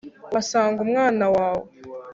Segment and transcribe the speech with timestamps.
[0.31, 1.65] uhasanga umwana wawe